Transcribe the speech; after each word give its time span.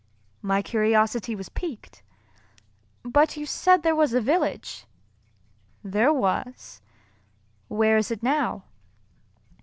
My 0.41 0.63
curiosity 0.63 1.35
was 1.35 1.49
piqued, 1.49 2.01
"But 3.03 3.37
you 3.37 3.45
said 3.45 3.83
there 3.83 3.95
was 3.95 4.15
a 4.15 4.19
village." 4.19 4.87
"There 5.83 6.11
was." 6.11 6.81
"Where 7.67 7.97
is 7.97 8.09
it 8.09 8.23
now?" 8.23 8.63